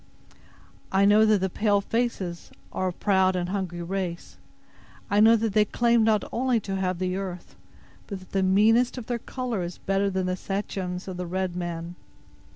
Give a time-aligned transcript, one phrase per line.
[0.91, 4.39] "I know that the pale faces are a proud and hungry race.
[5.11, 7.55] I know that they claim not only to have the earth,
[8.07, 11.55] but that the meanest of their color is better than the Sachems of the red
[11.55, 11.93] man.